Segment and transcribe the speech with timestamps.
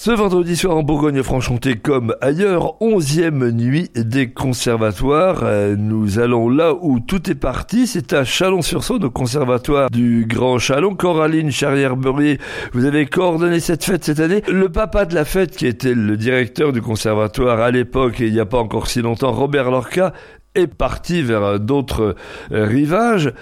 [0.00, 5.40] Ce vendredi soir en Bourgogne-Franche-Comté comme ailleurs, onzième nuit des conservatoires.
[5.42, 10.60] Euh, nous allons là où tout est parti, c'est à Chalon-sur-Saône, au conservatoire du Grand
[10.60, 10.94] Chalon.
[10.94, 12.38] Coraline Charrière-Beurier,
[12.72, 14.44] vous avez coordonné cette fête cette année.
[14.46, 18.32] Le papa de la fête, qui était le directeur du conservatoire à l'époque, et il
[18.32, 20.12] n'y a pas encore si longtemps, Robert Lorca,
[20.54, 22.14] est parti vers d'autres
[22.52, 23.32] euh, rivages.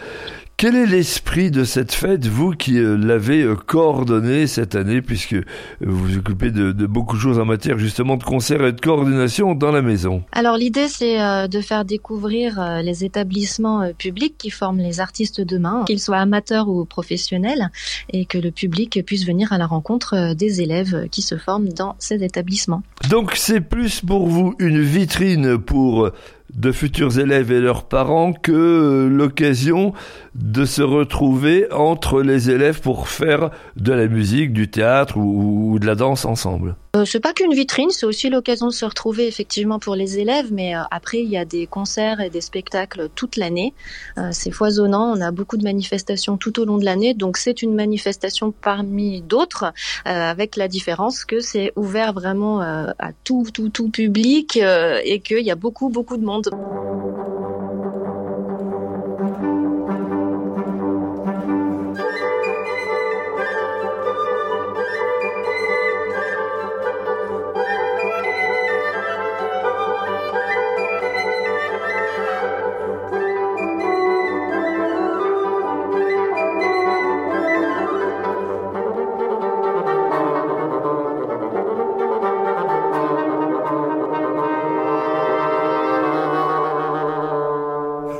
[0.59, 5.35] Quel est l'esprit de cette fête, vous qui euh, l'avez euh, coordonné cette année, puisque
[5.83, 9.55] vous vous occupez de, beaucoup de choses en matière justement de concert et de coordination
[9.55, 10.23] dans la maison?
[10.33, 15.85] Alors l'idée c'est euh, de faire découvrir les établissements publics qui forment les artistes demain,
[15.87, 17.69] qu'ils soient amateurs ou professionnels,
[18.11, 21.97] et que le public puisse venir à la rencontre des élèves qui se forment dans
[21.99, 22.83] ces établissements.
[23.11, 26.11] Donc c'est plus pour vous une vitrine pour
[26.57, 29.93] de futurs élèves et leurs parents que l'occasion
[30.35, 35.87] de se retrouver entre les élèves pour faire de la musique, du théâtre ou, de
[35.87, 36.77] la danse ensemble.
[36.95, 40.53] Euh, c'est pas qu'une vitrine, c'est aussi l'occasion de se retrouver effectivement pour les élèves,
[40.53, 43.75] mais euh, après il y a des concerts et des spectacles toute l'année.
[44.19, 47.63] Euh, c'est foisonnant, on a beaucoup de manifestations tout au long de l'année, donc c'est
[47.63, 49.73] une manifestation parmi d'autres,
[50.05, 55.51] avec la différence que c'est ouvert vraiment à tout, tout, tout public et qu'il y
[55.51, 56.46] a beaucoup, beaucoup de monde.
[56.51, 57.26] と。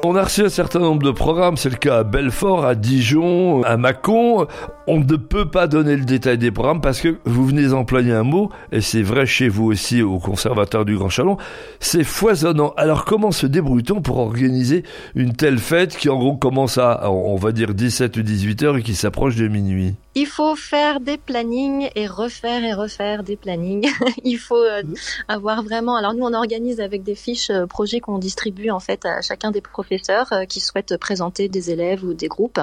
[0.09, 3.65] On a reçu un certain nombre de programmes, c'est le cas à Belfort, à Dijon,
[3.65, 4.47] à Mâcon.
[4.87, 8.23] On ne peut pas donner le détail des programmes parce que vous venez d'employer un
[8.23, 11.39] mot, et c'est vrai chez vous aussi au Conservatoire du Grand Chalon,
[11.81, 12.73] c'est foisonnant.
[12.77, 14.85] Alors comment se débrouille-t-on pour organiser
[15.17, 18.77] une telle fête qui en gros commence à, on va dire 17 ou 18 heures
[18.77, 19.97] et qui s'approche de minuit?
[20.17, 23.87] Il faut faire des plannings et refaire et refaire des plannings.
[24.25, 24.83] il faut euh,
[25.29, 25.95] avoir vraiment.
[25.95, 29.51] Alors nous, on organise avec des fiches euh, projets qu'on distribue en fait à chacun
[29.51, 32.61] des professeurs euh, qui souhaitent présenter des élèves ou des groupes,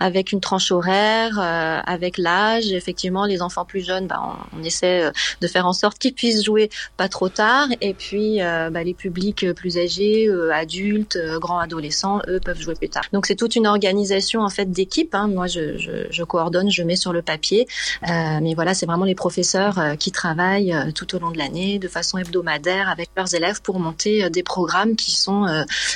[0.00, 2.72] avec une tranche horaire, avec l'âge.
[2.72, 4.20] Effectivement, les enfants plus jeunes, bah,
[4.52, 8.82] on, essaie de faire en sorte qu'ils puissent jouer pas trop tard, et puis bah,
[8.82, 13.04] les publics plus âgés, adultes, grands adolescents, eux peuvent jouer plus tard.
[13.12, 15.14] Donc c'est toute une organisation en fait d'équipe.
[15.14, 15.28] Hein.
[15.28, 17.66] Moi, je, je, je coordonne, je mets sur le papier.
[18.08, 21.38] Euh, mais voilà, c'est vraiment les professeurs euh, qui travaillent euh, tout au long de
[21.38, 25.46] l'année de façon hebdomadaire avec leurs élèves pour monter des programmes qui sont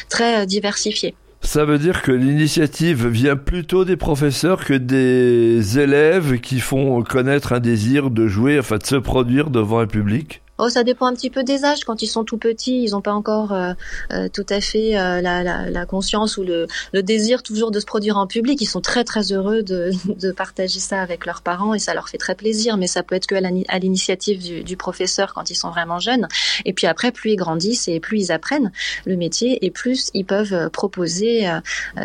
[0.08, 1.14] très diversifiés.
[1.42, 7.52] Ça veut dire que l'initiative vient plutôt des professeurs que des élèves qui font connaître
[7.52, 10.42] un désir de jouer, enfin de se produire devant un public?
[10.62, 11.84] Oh, ça dépend un petit peu des âges.
[11.84, 13.72] Quand ils sont tout petits, ils n'ont pas encore euh,
[14.12, 17.81] euh, tout à fait euh, la, la, la, conscience ou le, le, désir toujours de
[17.81, 18.60] se produire en public.
[18.60, 22.10] Ils sont très très heureux de, de, partager ça avec leurs parents et ça leur
[22.10, 22.76] fait très plaisir.
[22.76, 26.28] Mais ça peut être que à l'initiative du, du, professeur quand ils sont vraiment jeunes.
[26.66, 28.71] Et puis après, plus ils grandissent et plus ils apprennent
[29.06, 31.48] le métier et plus ils peuvent proposer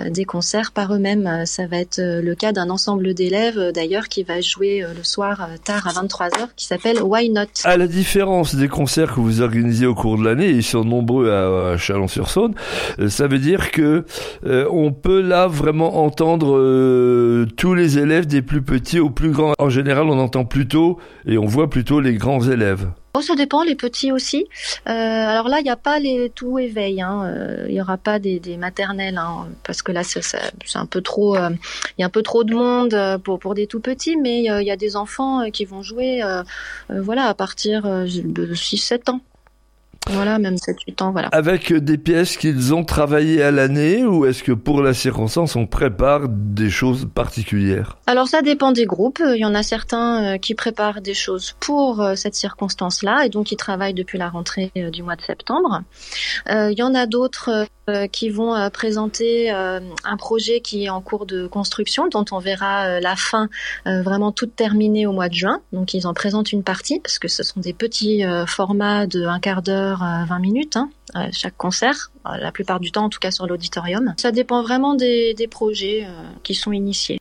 [0.08, 1.46] des concerts par eux-mêmes.
[1.46, 5.88] Ça va être le cas d'un ensemble d'élèves d'ailleurs qui va jouer le soir tard
[5.88, 7.48] à 23 h qui s'appelle Why Not?
[7.64, 11.32] À la différence des concerts que vous organisez au cours de l'année, ils sont nombreux
[11.32, 12.54] à, Chalon-sur-Saône,
[13.00, 14.06] euh, ça veut dire que
[14.46, 19.32] euh, on peut là vraiment entendre euh, tous les élèves des plus petits aux plus
[19.32, 19.54] grands.
[19.58, 22.88] En général, on entend plutôt et on voit plutôt les grands élèves.
[23.16, 24.46] Oh, ça dépend, les petits aussi.
[24.88, 27.02] Euh, alors là, il n'y a pas les tout éveil.
[27.02, 27.34] Hein.
[27.68, 30.22] Il n'y aura pas des, des maternelles, hein, parce que là, c'est
[30.76, 31.38] un peu trop.
[31.38, 31.58] Il
[32.00, 34.72] y a un peu trop de monde pour pour des tout petits, mais il y
[34.72, 36.22] a des enfants qui vont jouer,
[36.90, 39.22] voilà, à partir de 6-7 ans.
[40.12, 41.30] Voilà, même 7-8 ans, voilà.
[41.30, 45.66] Avec des pièces qu'ils ont travaillées à l'année ou est-ce que pour la circonstance, on
[45.66, 47.98] prépare des choses particulières?
[48.08, 49.22] Alors ça dépend des groupes.
[49.26, 53.30] Il y en a certains euh, qui préparent des choses pour euh, cette circonstance-là et
[53.30, 55.82] donc qui travaillent depuis la rentrée euh, du mois de septembre.
[56.48, 57.68] Il y en a d'autres
[58.12, 63.16] qui vont présenter un projet qui est en cours de construction, dont on verra la
[63.16, 63.50] fin
[63.86, 65.62] vraiment toute terminée au mois de juin.
[65.72, 69.40] Donc ils en présentent une partie parce que ce sont des petits formats de un
[69.40, 70.90] quart d'heure 20 minutes, hein,
[71.32, 74.14] chaque concert, euh, la plupart du temps en tout cas sur l'auditorium.
[74.18, 76.10] Ça dépend vraiment des, des projets euh,
[76.44, 77.20] qui sont initiés.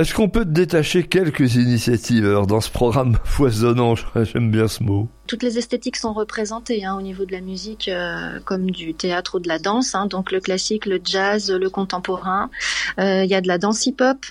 [0.00, 3.96] Est-ce qu'on peut détacher quelques initiatives dans ce programme foisonnant?
[4.16, 7.86] J'aime bien ce mot toutes les esthétiques sont représentées hein, au niveau de la musique,
[7.86, 9.94] euh, comme du théâtre ou de la danse.
[9.94, 12.50] Hein, donc le classique, le jazz, le contemporain.
[12.98, 14.26] Euh, il y a de la danse hip-hop.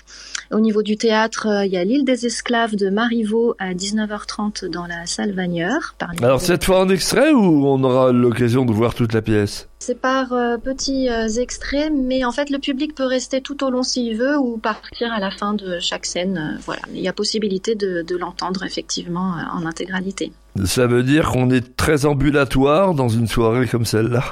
[0.50, 4.66] Au niveau du théâtre, euh, il y a l'île des esclaves de Marivaux à 19h30
[4.66, 5.94] dans la salle Vagneur.
[6.20, 9.68] Alors cette fois en extrait ou on aura l'occasion de voir toute la pièce?
[9.78, 10.28] C'est par
[10.62, 11.08] petits
[11.38, 15.10] extraits, mais en fait le public peut rester tout au long s'il veut ou partir
[15.10, 16.60] à la fin de chaque scène.
[16.66, 20.32] voilà, il y a possibilité de, de l'entendre effectivement en intégralité.
[20.64, 24.24] Ça veut dire qu'on est très ambulatoire dans une soirée comme celle-là.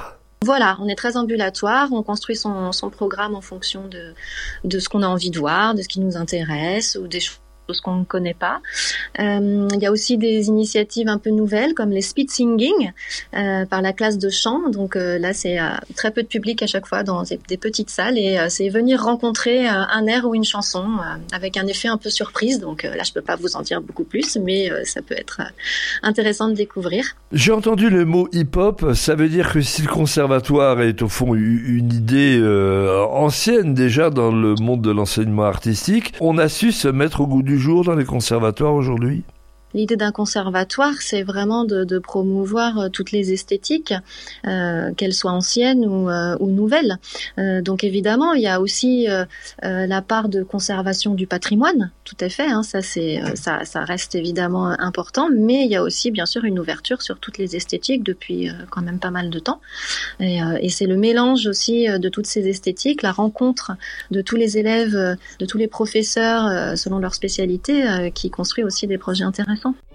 [0.45, 4.13] Voilà, on est très ambulatoire, on construit son, son programme en fonction de,
[4.63, 7.39] de ce qu'on a envie de voir, de ce qui nous intéresse ou des choses
[7.73, 8.61] ce qu'on ne connaît pas.
[9.19, 12.91] Euh, il y a aussi des initiatives un peu nouvelles comme les speed singing
[13.35, 14.69] euh, par la classe de chant.
[14.69, 15.57] Donc euh, là, c'est
[15.95, 19.67] très peu de public à chaque fois dans des, petites salles et c'est venir rencontrer
[19.67, 20.85] un air ou une chanson
[21.33, 22.59] avec un effet un peu surprise.
[22.59, 25.41] Donc là, je peux pas vous en dire beaucoup plus, mais ça peut être
[26.03, 27.15] intéressant de découvrir.
[27.31, 28.93] J'ai entendu le mot hip-hop.
[28.95, 32.39] Ça veut dire que si le conservatoire est au fond une idée
[33.11, 37.43] ancienne déjà dans le monde de l'enseignement artistique, on a su se mettre au goût
[37.43, 39.23] du jour dans les conservatoires aujourd'hui?
[39.73, 43.93] L'idée d'un conservatoire, c'est vraiment de, de, promouvoir euh, toutes les esthétiques,
[44.47, 46.97] euh, qu'elles soient anciennes ou, euh, ou nouvelles.
[47.37, 49.25] Euh, donc évidemment, il y a aussi euh,
[49.61, 52.47] la part de conservation du patrimoine, tout à fait.
[52.47, 56.45] Hein, ça, c'est ça, ça, reste évidemment important, mais il y a aussi bien sûr
[56.45, 59.61] une ouverture sur toutes les esthétiques depuis quand même pas mal de temps.
[60.19, 63.71] Et, et c'est le mélange aussi de toutes ces esthétiques, la rencontre
[64.11, 64.93] de tous les élèves,
[65.39, 69.58] de tous les professeurs selon leur spécialité, qui construit aussi des projets intéressants.
[69.63, 69.88] 500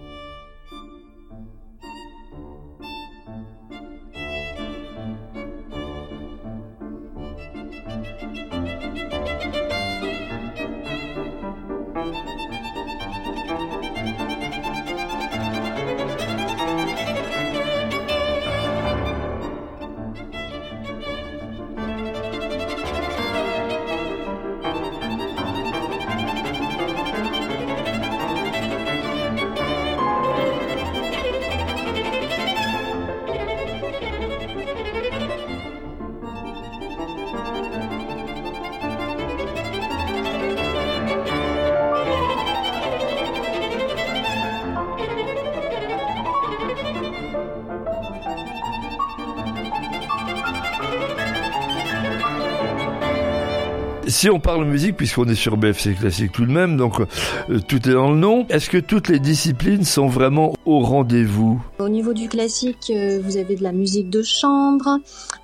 [54.15, 57.89] Si on parle musique, puisqu'on est sur BFC Classique tout de même, donc euh, tout
[57.89, 61.61] est dans le nom, est-ce que toutes les disciplines sont vraiment au rendez-vous?
[61.79, 64.99] Au niveau du classique, euh, vous avez de la musique de chambre,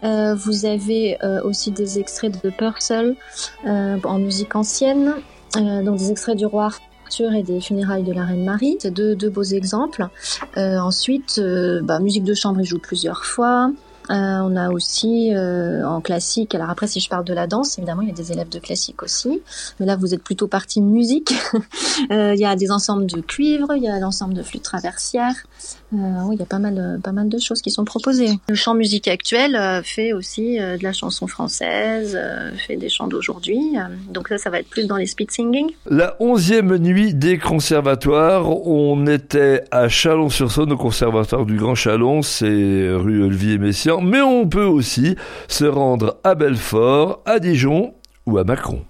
[0.05, 3.17] euh, vous avez aussi des extraits de Purcell
[3.65, 5.15] en musique ancienne,
[5.53, 6.69] donc des extraits du roi
[7.03, 8.77] Arthur et des funérailles de la reine Marie.
[8.79, 10.07] C'est deux, beaux exemples.
[10.55, 11.41] ensuite,
[11.83, 13.69] bah, musique de chambre, il joue plusieurs fois.
[14.09, 17.77] Euh, on a aussi euh, en classique, alors après si je parle de la danse,
[17.77, 19.41] évidemment il y a des élèves de classique aussi,
[19.79, 21.33] mais là vous êtes plutôt partie musique.
[22.09, 25.35] Euh, il y a des ensembles de cuivre, il y a l'ensemble de flûte traversière,
[25.91, 28.39] oui, il y a pas mal, pas mal de choses qui sont proposées.
[28.47, 32.17] Le chant musique actuel fait aussi de la chanson française,
[32.65, 33.75] fait des chants d'aujourd'hui,
[34.09, 35.71] donc ça ça va être plus dans les speed singing.
[35.89, 42.89] La onzième nuit des conservatoires, on était à Chalon-sur-Saône au conservatoire du Grand Chalon, c'est
[42.91, 45.15] rue Olivier Messiaen mais on peut aussi
[45.47, 47.93] se rendre à Belfort, à Dijon
[48.25, 48.81] ou à Macron.